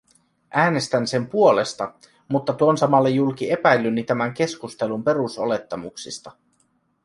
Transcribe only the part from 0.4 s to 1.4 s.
Äänestän sen